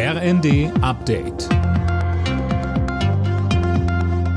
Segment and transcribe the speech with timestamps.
[0.00, 1.48] RND Update.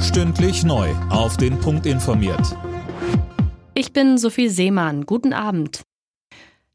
[0.01, 0.89] Stündlich neu.
[1.11, 2.57] Auf den Punkt informiert.
[3.75, 5.05] Ich bin Sophie Seemann.
[5.05, 5.83] Guten Abend.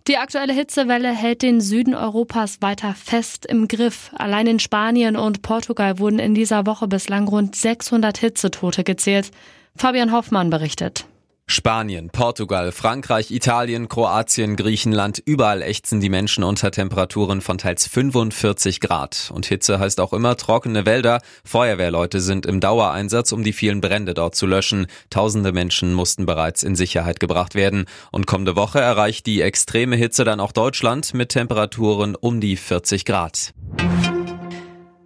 [0.06, 4.12] Die aktuelle Hitzewelle hält den Süden Europas weiter fest im Griff.
[4.14, 9.32] Allein in Spanien und Portugal wurden in dieser Woche bislang rund 600 Hitzetote gezählt.
[9.74, 11.06] Fabian Hoffmann berichtet.
[11.48, 18.80] Spanien, Portugal, Frankreich, Italien, Kroatien, Griechenland, überall ächzen die Menschen unter Temperaturen von teils 45
[18.80, 19.30] Grad.
[19.32, 21.20] Und Hitze heißt auch immer trockene Wälder.
[21.44, 24.88] Feuerwehrleute sind im Dauereinsatz, um die vielen Brände dort zu löschen.
[25.08, 27.86] Tausende Menschen mussten bereits in Sicherheit gebracht werden.
[28.10, 33.04] Und kommende Woche erreicht die extreme Hitze dann auch Deutschland mit Temperaturen um die 40
[33.04, 33.54] Grad.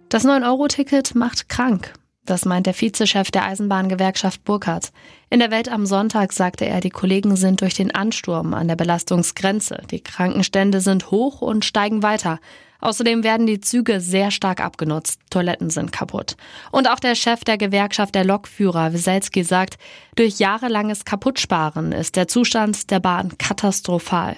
[0.09, 1.93] Das 9-Euro-Ticket macht krank.
[2.25, 4.91] Das meint der Vizechef der Eisenbahngewerkschaft Burkhardt.
[5.29, 8.75] In der Welt am Sonntag sagte er, die Kollegen sind durch den Ansturm an der
[8.75, 9.81] Belastungsgrenze.
[9.89, 12.39] Die Krankenstände sind hoch und steigen weiter.
[12.79, 15.19] Außerdem werden die Züge sehr stark abgenutzt.
[15.29, 16.35] Toiletten sind kaputt.
[16.71, 19.77] Und auch der Chef der Gewerkschaft der Lokführer, Wieselski, sagt,
[20.15, 24.35] durch jahrelanges Kaputtsparen ist der Zustand der Bahn katastrophal.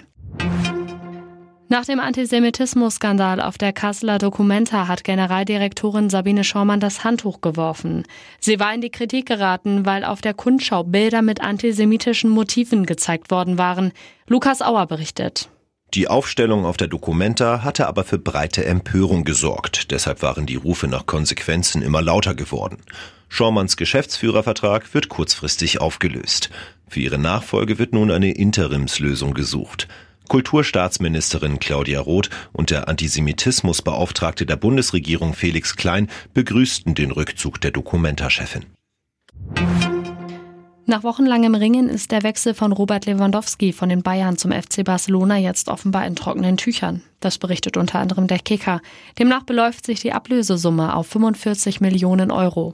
[1.74, 8.04] Nach dem Antisemitismus-Skandal auf der Kasseler Documenta hat Generaldirektorin Sabine Schaumann das Handtuch geworfen.
[8.40, 13.32] Sie war in die Kritik geraten, weil auf der Kundschau Bilder mit antisemitischen Motiven gezeigt
[13.32, 13.92] worden waren.
[14.28, 15.50] Lukas Auer berichtet.
[15.96, 19.90] Die Aufstellung auf der Documenta hatte aber für breite Empörung gesorgt.
[19.90, 22.84] Deshalb waren die Rufe nach Konsequenzen immer lauter geworden.
[23.30, 26.52] Schaumanns Geschäftsführervertrag wird kurzfristig aufgelöst.
[26.88, 29.88] Für ihre Nachfolge wird nun eine Interimslösung gesucht.
[30.28, 38.66] Kulturstaatsministerin Claudia Roth und der Antisemitismusbeauftragte der Bundesregierung Felix Klein begrüßten den Rückzug der Dokumenta-Chefin.
[40.86, 45.38] Nach wochenlangem Ringen ist der Wechsel von Robert Lewandowski von den Bayern zum FC Barcelona
[45.38, 47.02] jetzt offenbar in trockenen Tüchern.
[47.22, 48.82] Das berichtet unter anderem der Kicker.
[49.18, 52.74] Demnach beläuft sich die Ablösesumme auf 45 Millionen Euro.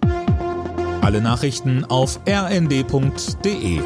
[1.01, 3.81] Alle Nachrichten auf rnd.de